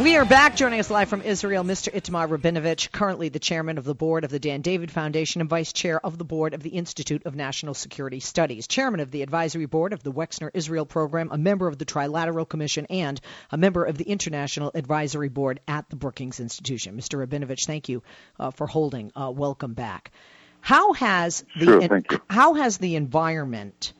We 0.00 0.16
are 0.16 0.24
back. 0.24 0.56
Joining 0.56 0.80
us 0.80 0.90
live 0.90 1.08
from 1.08 1.22
Israel, 1.22 1.64
Mr. 1.64 1.92
Itamar 1.92 2.28
Rabinovich, 2.28 2.90
currently 2.92 3.28
the 3.28 3.38
chairman 3.38 3.78
of 3.78 3.84
the 3.84 3.94
board 3.94 4.24
of 4.24 4.30
the 4.30 4.38
Dan 4.38 4.60
David 4.60 4.90
Foundation 4.90 5.40
and 5.40 5.50
vice 5.50 5.72
chair 5.72 6.04
of 6.04 6.18
the 6.18 6.24
board 6.24 6.54
of 6.54 6.62
the 6.62 6.70
Institute 6.70 7.24
of 7.26 7.34
National 7.34 7.74
Security 7.74 8.20
Studies, 8.20 8.66
chairman 8.66 9.00
of 9.00 9.10
the 9.10 9.22
advisory 9.22 9.66
board 9.66 9.92
of 9.92 10.02
the 10.02 10.12
Wexner 10.12 10.50
Israel 10.54 10.86
program, 10.86 11.30
a 11.30 11.38
member 11.38 11.66
of 11.66 11.78
the 11.78 11.84
Trilateral 11.84 12.48
Commission, 12.48 12.86
and 12.90 13.20
a 13.50 13.56
member 13.56 13.84
of 13.84 13.96
the 13.98 14.04
International 14.04 14.70
Advisory 14.74 15.28
Board 15.28 15.60
at 15.68 15.88
the 15.88 15.96
Brookings 15.96 16.40
Institution. 16.40 16.96
Mr. 16.96 17.24
Rabinovich, 17.24 17.66
thank 17.66 17.88
you 17.88 18.02
uh, 18.38 18.50
for 18.50 18.66
holding. 18.66 19.12
Uh, 19.14 19.30
welcome 19.30 19.74
back. 19.74 20.10
How 20.62 20.92
has 20.92 21.44
the 21.58 21.66
sure, 22.08 22.20
how 22.30 22.54
has 22.54 22.78
the 22.78 22.94
environment 22.94 23.92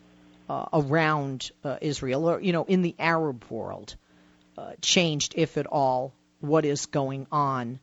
uh, 0.49 0.67
around 0.73 1.51
uh, 1.65 1.79
Israel, 1.81 2.31
or 2.31 2.41
you 2.41 2.53
know, 2.53 2.65
in 2.65 2.83
the 2.83 2.95
Arab 3.01 3.45
world, 3.51 3.97
uh, 4.57 4.73
changed, 4.81 5.35
if 5.37 5.59
at 5.59 5.67
all, 5.67 6.13
what 6.41 6.65
is 6.65 6.87
going 6.87 7.27
on 7.33 7.81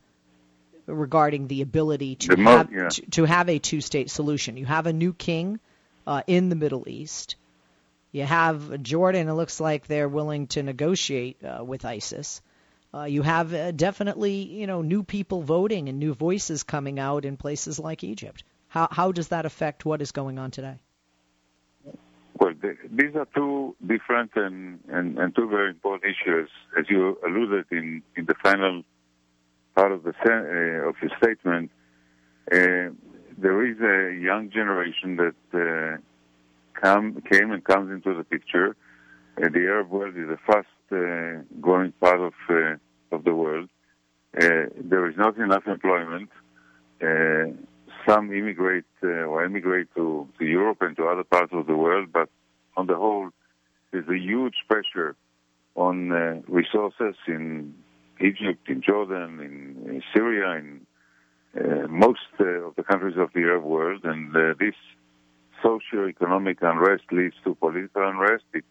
regarding 0.86 1.46
the 1.46 1.60
ability 1.60 2.16
to 2.16 2.36
the 2.36 2.42
have 2.42 2.72
yeah. 2.72 2.88
to, 2.88 3.02
to, 3.10 3.24
have 3.24 3.50
a 3.50 3.58
two-state 3.58 4.10
solution. 4.10 4.56
You 4.56 4.64
have 4.64 4.86
a 4.86 4.94
new 4.94 5.12
king 5.12 5.60
uh, 6.06 6.22
in 6.26 6.48
the 6.48 6.56
Middle 6.56 6.88
East. 6.88 7.36
You 8.12 8.24
have 8.24 8.82
Jordan. 8.82 9.28
It 9.28 9.34
looks 9.34 9.60
like 9.60 9.86
they're 9.86 10.08
willing 10.08 10.46
to 10.48 10.62
negotiate 10.62 11.36
uh, 11.44 11.62
with 11.62 11.84
ISIS. 11.84 12.40
Uh, 12.92 13.04
you 13.04 13.22
have 13.22 13.54
uh, 13.54 13.70
definitely, 13.72 14.42
you 14.42 14.66
know, 14.66 14.82
new 14.82 15.02
people 15.02 15.42
voting 15.42 15.88
and 15.90 15.98
new 15.98 16.14
voices 16.14 16.62
coming 16.62 16.98
out 16.98 17.26
in 17.26 17.36
places 17.36 17.78
like 17.78 18.02
Egypt. 18.02 18.42
How 18.70 18.86
how 18.90 19.12
does 19.12 19.28
that 19.28 19.44
affect 19.44 19.84
what 19.84 20.00
is 20.00 20.12
going 20.12 20.38
on 20.38 20.50
today? 20.50 20.78
Well, 22.38 22.54
the, 22.62 22.76
these 22.90 23.14
are 23.16 23.26
two 23.34 23.76
different 23.86 24.30
and, 24.34 24.80
and, 24.88 25.18
and, 25.18 25.34
two 25.34 25.46
very 25.46 25.68
important 25.68 26.04
issues, 26.14 26.48
as 26.78 26.86
you 26.88 27.18
alluded 27.26 27.66
in, 27.70 28.02
in 28.16 28.24
the 28.24 28.34
final 28.42 28.82
part 29.74 29.92
of 29.92 30.04
the 30.04 30.14
uh, 30.24 30.88
of 30.88 30.94
your 31.02 31.10
statement. 31.22 31.70
Uh, 32.50 32.94
there 33.36 33.66
is 33.70 33.78
a 33.80 34.18
young 34.18 34.50
generation 34.50 35.16
that 35.16 35.40
uh, 35.52 35.98
come, 36.80 37.22
came 37.30 37.50
and 37.50 37.62
comes 37.64 37.90
into 37.90 38.14
the 38.16 38.24
picture. 38.24 38.76
Uh, 39.36 39.48
the 39.52 39.66
Arab 39.66 39.90
world 39.90 40.16
is 40.16 40.28
a 40.30 40.38
fast 40.46 40.68
uh, 40.92 41.42
growing 41.60 41.92
part 42.00 42.20
of 42.20 42.34
uh, 42.48 42.76
of 43.14 43.24
the 43.24 43.34
world. 43.34 43.68
there 44.32 45.10
is 45.10 45.16
not 45.16 45.36
enough 45.36 45.66
employment 45.66 46.30
some 48.06 48.32
immigrate 48.32 48.84
uh, 49.02 49.06
or 49.30 49.44
emigrate 49.44 49.88
to, 49.94 50.28
to 50.38 50.44
Europe 50.44 50.78
and 50.80 50.96
to 50.96 51.06
other 51.06 51.24
parts 51.24 51.52
of 51.52 51.66
the 51.66 51.76
world, 51.76 52.08
but 52.12 52.28
on 52.76 52.86
the 52.86 52.96
whole, 52.96 53.30
there's 53.90 54.08
a 54.08 54.18
huge 54.18 54.56
pressure 54.68 55.16
on 55.74 56.12
uh, 56.12 56.40
resources 56.48 57.14
in 57.26 57.74
Egypt, 58.20 58.68
in 58.68 58.82
Jordan, 58.82 59.40
in, 59.40 59.90
in 59.90 60.02
Syria, 60.14 60.58
in 60.58 60.86
uh, 61.58 61.88
most 61.88 62.20
uh, 62.38 62.44
of 62.44 62.76
the 62.76 62.82
countries 62.82 63.16
of 63.18 63.30
the 63.34 63.40
Arab 63.40 63.64
world, 63.64 64.04
and 64.04 64.34
uh, 64.36 64.54
this 64.58 64.74
socio-economic 65.62 66.58
unrest 66.62 67.04
leads 67.10 67.34
to 67.44 67.54
political 67.54 68.08
unrest. 68.08 68.44
It 68.54 68.64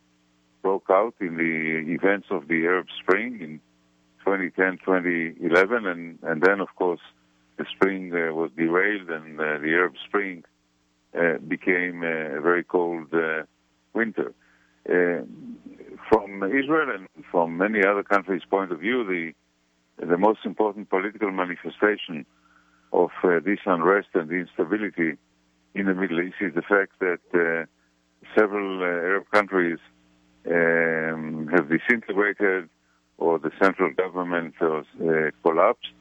broke 0.62 0.88
out 0.90 1.16
in 1.20 1.38
the 1.38 1.94
events 1.94 2.28
of 2.32 2.48
the 2.48 2.66
Arab 2.66 2.88
Spring 3.02 3.40
in 3.42 3.62
2010, 4.26 4.80
2011, 4.86 5.86
and, 5.88 6.20
and 6.24 6.42
then, 6.42 6.60
of 6.60 6.68
course, 6.76 7.02
the 7.60 7.66
spring 7.76 8.12
uh, 8.14 8.34
was 8.34 8.50
derailed 8.56 9.10
and 9.10 9.40
uh, 9.40 9.58
the 9.60 9.72
Arab 9.80 9.94
Spring 10.08 10.44
uh, 11.14 11.38
became 11.46 11.98
a 12.04 12.40
very 12.42 12.64
cold 12.64 13.12
winter. 13.94 14.34
from 16.10 16.30
Israel 16.62 16.90
and 16.96 17.06
from 17.30 17.58
many 17.58 17.80
other 17.86 18.04
countries' 18.14 18.48
point 18.50 18.72
of 18.72 18.80
view, 18.80 19.00
the 19.04 19.34
the 20.14 20.18
most 20.18 20.42
important 20.46 20.90
political 20.90 21.30
manifestation 21.30 22.26
of 22.94 23.10
uh, 23.22 23.40
this 23.44 23.60
unrest 23.66 24.08
and 24.14 24.30
the 24.30 24.40
instability 24.46 25.18
in 25.76 25.86
the 25.90 25.94
Middle 25.94 26.22
East 26.22 26.40
is 26.40 26.54
the 26.56 26.68
fact 26.74 26.94
that 27.00 27.26
uh, 27.34 27.66
several 28.40 28.82
uh, 28.82 28.86
Arab 29.12 29.26
countries 29.38 29.80
um, 30.48 31.50
have 31.54 31.68
disintegrated 31.68 32.70
or 33.18 33.38
the 33.40 33.52
central 33.62 33.92
government 33.92 34.54
has 34.62 34.86
collapsed. 35.44 35.94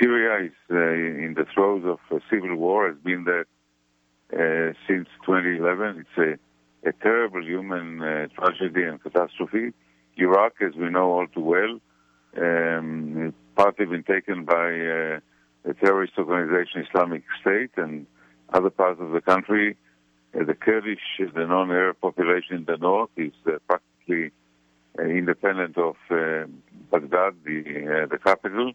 Syria 0.00 0.46
is 0.46 0.52
uh, 0.70 0.76
in 0.76 1.34
the 1.36 1.46
throes 1.54 1.84
of 1.84 1.98
a 2.16 2.20
civil 2.30 2.56
war, 2.56 2.88
has 2.88 2.98
been 2.98 3.24
there 3.24 3.46
uh, 4.32 4.72
since 4.86 5.08
2011. 5.24 6.06
It's 6.06 6.40
a, 6.84 6.88
a 6.88 6.92
terrible 6.92 7.42
human 7.42 8.02
uh, 8.02 8.26
tragedy 8.28 8.82
and 8.84 9.02
catastrophe. 9.02 9.72
Iraq, 10.16 10.54
as 10.60 10.74
we 10.74 10.90
know 10.90 11.10
all 11.12 11.26
too 11.28 11.40
well, 11.40 11.80
um, 12.36 13.32
partly 13.56 13.86
been 13.86 14.02
taken 14.02 14.44
by 14.44 14.52
uh, 14.54 15.20
the 15.64 15.74
terrorist 15.82 16.14
organization 16.18 16.86
Islamic 16.88 17.22
State 17.40 17.70
and 17.76 18.06
other 18.52 18.70
parts 18.70 19.00
of 19.00 19.12
the 19.12 19.20
country. 19.20 19.76
Uh, 20.34 20.44
the 20.44 20.54
Kurdish, 20.54 21.00
the 21.18 21.46
non-Arab 21.46 22.00
population 22.00 22.56
in 22.56 22.64
the 22.66 22.76
north, 22.76 23.10
is 23.16 23.32
uh, 23.46 23.52
practically 23.66 24.32
independent 24.98 25.78
of 25.78 25.96
Baghdad, 26.90 27.34
the, 27.44 28.06
the 28.10 28.18
capital. 28.18 28.72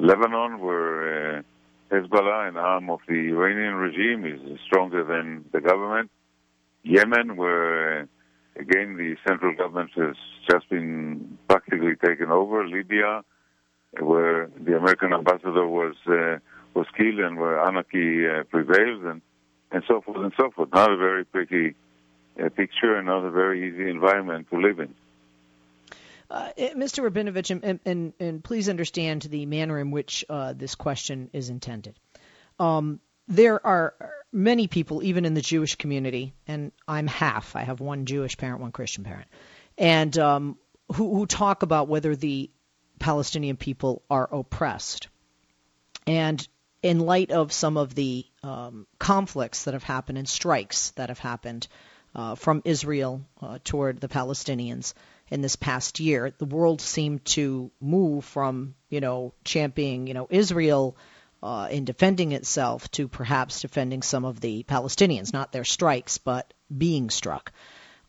Lebanon, 0.00 0.60
where 0.60 1.38
uh, 1.38 1.42
Hezbollah, 1.90 2.48
an 2.48 2.56
arm 2.56 2.88
of 2.88 3.00
the 3.08 3.14
Iranian 3.14 3.74
regime, 3.74 4.24
is 4.24 4.60
stronger 4.64 5.02
than 5.04 5.44
the 5.52 5.60
government. 5.60 6.10
Yemen, 6.84 7.36
where 7.36 8.02
uh, 8.02 8.04
again 8.60 8.96
the 8.96 9.16
central 9.26 9.54
government 9.56 9.90
has 9.96 10.14
just 10.48 10.68
been 10.70 11.36
practically 11.48 11.96
taken 11.96 12.30
over. 12.30 12.66
Libya, 12.66 13.24
where 13.98 14.48
the 14.64 14.76
American 14.76 15.12
ambassador 15.12 15.66
was 15.66 15.96
uh, 16.06 16.38
was 16.74 16.86
killed 16.96 17.18
and 17.18 17.36
where 17.36 17.60
anarchy 17.60 18.24
uh, 18.28 18.44
prevails, 18.44 19.02
and 19.04 19.20
and 19.72 19.82
so 19.88 20.00
forth 20.00 20.18
and 20.18 20.32
so 20.38 20.50
forth. 20.52 20.68
Not 20.72 20.92
a 20.92 20.96
very 20.96 21.24
pretty 21.24 21.74
uh, 22.40 22.48
picture, 22.50 22.94
and 22.94 23.06
not 23.06 23.24
a 23.24 23.30
very 23.32 23.68
easy 23.68 23.90
environment 23.90 24.48
to 24.50 24.60
live 24.60 24.78
in. 24.78 24.94
Uh, 26.30 26.50
eh, 26.56 26.74
Mr. 26.74 27.08
Rabinovich, 27.08 27.50
and, 27.50 27.80
and, 27.84 28.12
and, 28.20 28.44
please 28.44 28.68
understand 28.68 29.22
the 29.22 29.46
manner 29.46 29.78
in 29.78 29.90
which 29.90 30.24
uh, 30.28 30.52
this 30.52 30.74
question 30.74 31.30
is 31.32 31.48
intended. 31.48 31.98
Um, 32.58 33.00
there 33.28 33.64
are 33.66 33.94
many 34.30 34.66
people, 34.66 35.02
even 35.02 35.24
in 35.24 35.34
the 35.34 35.40
Jewish 35.40 35.76
community, 35.76 36.34
and 36.46 36.72
I'm 36.86 37.06
half. 37.06 37.56
I 37.56 37.62
have 37.62 37.80
one 37.80 38.04
Jewish 38.04 38.36
parent, 38.36 38.60
one 38.60 38.72
Christian 38.72 39.04
parent, 39.04 39.28
and 39.78 40.16
um, 40.18 40.58
who, 40.94 41.14
who 41.16 41.26
talk 41.26 41.62
about 41.62 41.88
whether 41.88 42.14
the 42.14 42.50
Palestinian 42.98 43.56
people 43.56 44.02
are 44.10 44.28
oppressed. 44.30 45.08
And 46.06 46.46
in 46.82 47.00
light 47.00 47.30
of 47.30 47.52
some 47.52 47.76
of 47.76 47.94
the 47.94 48.26
um, 48.42 48.86
conflicts 48.98 49.64
that 49.64 49.74
have 49.74 49.82
happened 49.82 50.18
and 50.18 50.28
strikes 50.28 50.90
that 50.92 51.08
have 51.08 51.18
happened 51.18 51.68
uh, 52.14 52.34
from 52.34 52.62
Israel 52.64 53.22
uh, 53.40 53.58
toward 53.62 54.00
the 54.00 54.08
Palestinians, 54.08 54.94
in 55.30 55.40
this 55.40 55.56
past 55.56 56.00
year. 56.00 56.32
The 56.36 56.44
world 56.44 56.80
seemed 56.80 57.24
to 57.26 57.70
move 57.80 58.24
from, 58.24 58.74
you 58.88 59.00
know, 59.00 59.34
championing, 59.44 60.06
you 60.06 60.14
know, 60.14 60.26
Israel 60.30 60.96
uh, 61.42 61.68
in 61.70 61.84
defending 61.84 62.32
itself 62.32 62.90
to 62.92 63.08
perhaps 63.08 63.60
defending 63.60 64.02
some 64.02 64.24
of 64.24 64.40
the 64.40 64.64
Palestinians, 64.64 65.32
not 65.32 65.52
their 65.52 65.64
strikes, 65.64 66.18
but 66.18 66.52
being 66.76 67.10
struck. 67.10 67.52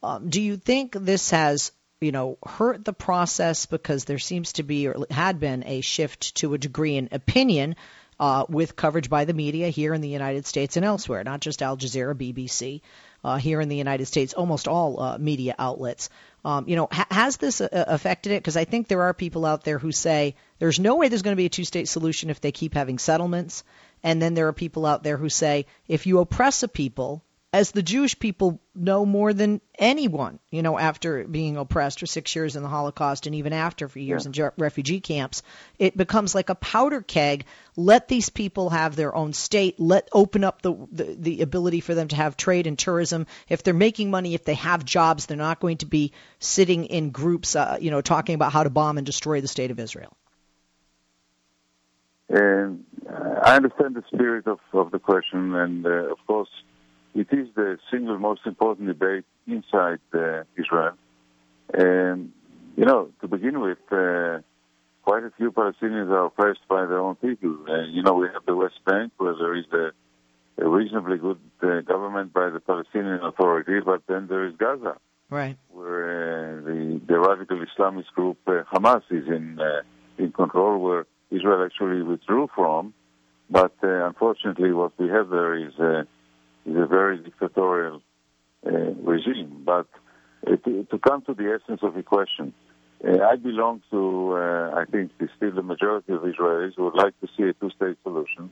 Um, 0.01 0.29
do 0.29 0.41
you 0.41 0.57
think 0.57 0.93
this 0.93 1.31
has, 1.31 1.71
you 2.01 2.11
know, 2.11 2.38
hurt 2.45 2.85
the 2.85 2.93
process 2.93 3.65
because 3.65 4.05
there 4.05 4.19
seems 4.19 4.53
to 4.53 4.63
be 4.63 4.88
or 4.88 5.05
had 5.11 5.39
been 5.39 5.63
a 5.65 5.81
shift 5.81 6.35
to 6.35 6.53
a 6.53 6.57
degree 6.57 6.95
in 6.95 7.09
opinion 7.11 7.75
uh, 8.19 8.45
with 8.49 8.75
coverage 8.75 9.09
by 9.09 9.25
the 9.25 9.33
media 9.33 9.69
here 9.69 9.93
in 9.93 10.01
the 10.01 10.09
United 10.09 10.45
States 10.45 10.75
and 10.75 10.85
elsewhere, 10.85 11.23
not 11.23 11.39
just 11.39 11.61
Al 11.61 11.77
Jazeera, 11.77 12.15
BBC, 12.15 12.81
uh, 13.23 13.38
here 13.38 13.61
in 13.61 13.69
the 13.69 13.77
United 13.77 14.05
States, 14.05 14.33
almost 14.33 14.67
all 14.67 14.99
uh, 14.99 15.17
media 15.17 15.55
outlets. 15.57 16.09
Um, 16.43 16.67
you 16.67 16.75
know, 16.75 16.88
ha- 16.91 17.07
has 17.11 17.38
this 17.38 17.61
uh, 17.61 17.67
affected 17.71 18.31
it? 18.31 18.41
Because 18.41 18.57
I 18.57 18.65
think 18.65 18.88
there 18.88 19.03
are 19.03 19.13
people 19.13 19.45
out 19.45 19.63
there 19.63 19.79
who 19.79 19.91
say 19.91 20.35
there's 20.57 20.79
no 20.79 20.95
way 20.95 21.09
there's 21.09 21.21
going 21.21 21.35
to 21.35 21.41
be 21.41 21.45
a 21.45 21.49
two-state 21.49 21.88
solution 21.88 22.29
if 22.29 22.41
they 22.41 22.51
keep 22.51 22.73
having 22.73 22.97
settlements, 22.97 23.63
and 24.03 24.21
then 24.21 24.33
there 24.33 24.47
are 24.47 24.53
people 24.53 24.85
out 24.85 25.03
there 25.03 25.17
who 25.17 25.29
say 25.29 25.65
if 25.88 26.07
you 26.07 26.19
oppress 26.19 26.63
a 26.63 26.67
people 26.67 27.23
as 27.51 27.72
the 27.72 27.82
Jewish 27.82 28.18
people 28.20 28.62
know 28.75 29.08
more 29.08 29.34
than 29.34 29.60
anyone, 29.77 30.38
you 30.51 30.62
know, 30.62 30.77
after 30.77 31.24
being 31.24 31.58
oppressed 31.58 32.00
for 32.00 32.06
six 32.06 32.36
years 32.36 32.56
in 32.56 32.62
the 32.62 32.70
Holocaust 32.70 33.25
and 33.25 33.34
even 33.36 33.53
after 33.53 33.88
for 33.88 33.98
years 33.98 34.27
yeah. 34.32 34.46
in 34.46 34.51
refugee 34.58 35.00
camps, 35.00 35.41
it 35.79 35.98
becomes 35.98 36.36
like 36.36 36.50
a 36.50 36.56
powder 36.56 37.01
keg. 37.01 37.46
Let 37.75 38.08
these 38.08 38.29
people 38.29 38.70
have 38.70 38.96
their 38.96 39.15
own 39.15 39.34
state. 39.34 39.79
Let 39.79 40.10
open 40.12 40.44
up 40.44 40.62
the, 40.62 40.75
the, 40.91 41.15
the 41.18 41.41
ability 41.41 41.79
for 41.79 41.96
them 41.96 42.08
to 42.10 42.15
have 42.15 42.38
trade 42.38 42.68
and 42.68 42.77
tourism. 42.77 43.25
If 43.48 43.63
they're 43.63 43.74
making 43.74 44.12
money, 44.12 44.36
if 44.36 44.46
they 44.46 44.53
have 44.53 44.86
jobs, 44.86 45.25
they're 45.25 45.36
not 45.36 45.60
going 45.60 45.77
to 45.77 45.88
be 45.88 46.13
sitting 46.38 46.86
in 46.86 47.10
groups, 47.10 47.56
uh, 47.56 47.79
you 47.82 47.89
know, 47.89 48.01
talking 48.01 48.36
about 48.36 48.53
how 48.53 48.63
to 48.63 48.70
bomb 48.70 49.00
and 49.00 49.08
destroy 49.08 49.41
the 49.41 49.48
state 49.48 49.72
of 49.72 49.79
Israel. 49.79 50.15
And 52.29 52.86
uh, 53.10 53.39
I 53.44 53.56
understand 53.56 53.96
the 53.96 54.03
spirit 54.13 54.46
of, 54.46 54.60
of 54.72 54.91
the 54.91 55.00
question, 55.00 55.56
and 55.56 55.84
uh, 55.84 56.12
of 56.12 56.20
course 56.27 56.50
it 57.16 57.28
is 57.32 57.48
the 57.56 57.78
single 57.92 58.18
most 58.18 58.42
important 58.46 58.88
debate 58.88 59.25
inside 59.48 60.00
uh, 60.13 60.44
Israel. 60.58 60.94
And, 61.74 62.32
you 62.75 62.86
know, 62.86 63.10
to 63.22 63.28
begin 63.28 63.60
with, 63.60 63.80
uh, 63.92 64.39
quite 65.04 65.24
a 65.24 65.32
few 65.38 65.51
Palestinians 65.51 66.10
are 66.10 66.25
oppressed 66.25 66.68
by 66.68 66.86
their 66.86 67.00
own 67.00 67.16
people. 67.16 67.58
Uh, 67.68 67.82
you 67.88 68.04
know, 68.04 68.13
we 68.13 68.28
have 68.34 68.46
the 68.46 68.56
West 68.56 68.80
Bank 68.86 69.12
where 69.18 69.34
there 69.34 69.56
is 69.56 69.66
a, 69.74 69.92
a 70.63 70.70
reasonably 70.70 71.18
good 71.18 71.39
uh, 71.63 71.82
government 71.82 72.34
by 72.34 72.50
the 72.50 72.60
Palestinian 72.60 73.20
Authority, 73.24 73.80
but 73.80 74.01
then 74.08 74.28
there 74.28 74.46
is 74.46 74.54
Gaza. 74.56 74.98
Right. 75.30 75.58
Where 75.70 76.60
uh, 76.60 76.62
the, 76.62 77.01
the 77.08 77.20
radical 77.20 77.63
Islamist 77.63 78.12
group 78.16 78.38
uh, 78.48 78.63
Hamas 78.72 79.04
is 79.10 79.28
in, 79.28 79.60
in 80.18 80.32
control, 80.32 80.80
where 80.80 81.06
Israel 81.32 81.63
actually 81.66 82.01
withdrew 82.01 82.50
from. 82.56 82.94
But 83.50 83.74
unfortunately, 83.82 84.72
what 84.74 84.92
we 85.00 85.08
have 85.08 85.30
there 85.30 85.56
is 85.56 85.74
is 86.66 86.75
a 86.75 86.86
very 86.86 87.18
dictatorial 87.18 88.01
uh, 88.66 88.70
regime. 88.70 89.63
But 89.66 89.88
uh, 90.46 90.56
to, 90.58 90.84
to, 90.92 90.98
come 91.00 91.22
to 91.24 91.34
the 91.34 91.60
essence 91.60 91.82
of 91.84 91.94
the 91.94 92.04
question, 92.04 92.54
uh, 93.06 93.24
I 93.24 93.36
belong 93.36 93.82
to, 93.92 94.34
uh, 94.34 94.75
I 94.75 94.86
think, 94.92 95.12
still 95.38 95.54
the 95.54 95.63
majority 95.63 96.13
of 96.13 96.22
Israelis 96.22 96.74
who 96.75 96.86
would 96.86 96.96
like 96.96 97.20
to 97.22 97.28
see 97.38 97.44
a 97.44 97.54
two-state 97.54 97.98
solution, 98.04 98.51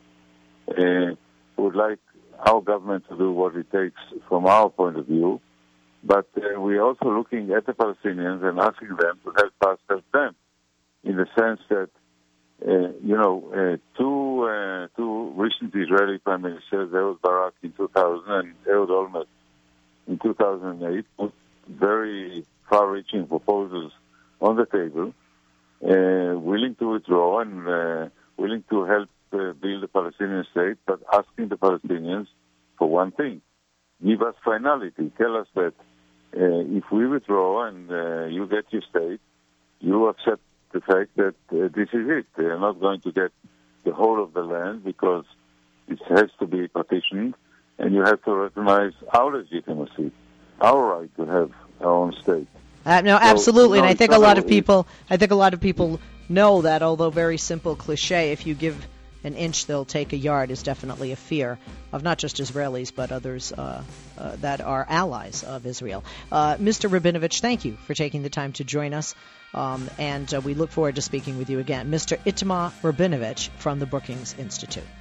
uh, 0.69 1.15
would 1.57 1.75
like 1.75 1.99
our 2.45 2.61
government 2.61 3.05
to 3.09 3.17
do 3.17 3.31
what 3.31 3.55
it 3.55 3.71
takes 3.71 3.99
from 4.27 4.45
our 4.45 4.69
point 4.69 4.97
of 4.97 5.07
view. 5.07 5.41
But 6.03 6.27
uh, 6.37 6.61
we're 6.61 6.81
also 6.81 7.09
looking 7.09 7.51
at 7.51 7.65
the 7.65 7.73
Palestinians 7.73 8.43
and 8.43 8.59
asking 8.59 8.89
them 8.89 9.19
to 9.25 9.33
help 9.35 9.53
us 9.73 9.79
help 9.89 10.05
them, 10.13 10.35
in 11.03 11.17
the 11.17 11.27
sense 11.37 11.59
that 11.69 11.89
you 12.65 13.15
know, 13.15 13.51
uh, 13.53 13.77
two 14.37 14.43
uh, 14.43 14.87
two 14.95 15.33
recent 15.35 15.73
Israeli 15.75 16.17
prime 16.19 16.41
ministers, 16.41 16.93
Ehud 16.93 17.21
Barak 17.21 17.53
in 17.63 17.71
2000 17.73 18.23
and 18.27 18.53
Ehud 18.67 18.89
Olmert 18.89 19.27
in 20.07 20.19
2008, 20.19 21.05
put 21.17 21.33
very 21.67 22.45
far-reaching 22.69 23.27
proposals 23.27 23.91
on 24.41 24.55
the 24.55 24.65
table, 24.65 25.13
uh, 25.83 26.39
willing 26.39 26.75
to 26.75 26.93
withdraw 26.93 27.39
and 27.39 27.67
uh, 27.67 28.09
willing 28.37 28.63
to 28.69 28.85
help 28.85 29.09
uh, 29.33 29.53
build 29.53 29.83
a 29.83 29.87
Palestinian 29.87 30.45
state, 30.51 30.77
but 30.85 30.99
asking 31.13 31.49
the 31.49 31.57
Palestinians 31.57 32.27
for 32.77 32.89
one 32.89 33.11
thing: 33.11 33.41
give 34.05 34.21
us 34.21 34.35
finality. 34.43 35.11
Tell 35.17 35.35
us 35.37 35.47
that 35.55 35.73
if 36.33 36.83
we 36.91 37.07
withdraw 37.07 37.67
and 37.67 37.89
you 38.33 38.47
get 38.47 38.65
your 38.71 38.83
state, 38.89 39.21
you 39.79 40.07
accept 40.07 40.41
the 40.73 40.81
fact 40.81 41.15
that 41.15 41.35
uh, 41.51 41.69
this 41.73 41.89
is 41.93 42.07
it. 42.09 42.25
They 42.37 42.43
are 42.43 42.59
not 42.59 42.79
going 42.79 43.01
to 43.01 43.11
get 43.11 43.31
the 43.87 43.93
whole 43.93 44.21
of 44.21 44.33
the 44.33 44.43
land 44.43 44.83
because 44.83 45.23
it 45.87 45.99
has 46.09 46.29
to 46.39 46.45
be 46.45 46.67
partitioned, 46.67 47.33
and 47.79 47.93
you 47.93 48.01
have 48.01 48.21
to 48.23 48.33
recognize 48.33 48.91
our 49.13 49.31
legitimacy, 49.31 50.11
our 50.59 50.99
right 50.99 51.15
to 51.15 51.25
have 51.25 51.51
our 51.79 51.93
own 52.01 52.13
state. 52.21 52.47
Uh, 52.85 53.01
no, 53.01 53.17
so, 53.17 53.23
absolutely, 53.23 53.79
and 53.79 53.87
I 53.87 53.93
think 53.93 54.11
a 54.11 54.19
lot 54.19 54.37
of 54.37 54.47
people, 54.47 54.87
I 55.09 55.17
think 55.17 55.31
a 55.31 55.35
lot 55.35 55.53
of 55.53 55.61
people 55.61 56.01
know 56.27 56.63
that, 56.63 56.83
although 56.83 57.09
very 57.09 57.37
simple 57.37 57.75
cliche, 57.75 58.33
if 58.33 58.45
you 58.45 58.55
give 58.55 58.87
an 59.23 59.35
inch, 59.35 59.65
they'll 59.65 59.85
take 59.85 60.11
a 60.11 60.17
yard 60.17 60.51
is 60.51 60.63
definitely 60.63 61.11
a 61.13 61.15
fear 61.15 61.57
of 61.93 62.03
not 62.03 62.17
just 62.17 62.37
Israelis 62.37 62.91
but 62.93 63.11
others 63.11 63.51
uh, 63.51 63.83
uh, 64.17 64.35
that 64.37 64.61
are 64.61 64.85
allies 64.87 65.43
of 65.43 65.65
Israel. 65.65 66.03
Uh, 66.31 66.55
Mr. 66.55 66.89
Rabinovich, 66.89 67.39
thank 67.39 67.63
you 67.65 67.77
for 67.87 67.93
taking 67.93 68.21
the 68.23 68.29
time 68.29 68.51
to 68.53 68.63
join 68.63 68.93
us. 68.93 69.15
Um, 69.53 69.89
and 69.97 70.31
uh, 70.33 70.41
we 70.41 70.53
look 70.53 70.71
forward 70.71 70.95
to 70.95 71.01
speaking 71.01 71.37
with 71.37 71.49
you 71.49 71.59
again. 71.59 71.89
Mr. 71.91 72.17
Itamar 72.25 72.71
Rabinovich 72.81 73.49
from 73.57 73.79
the 73.79 73.85
Brookings 73.85 74.35
Institute. 74.37 74.87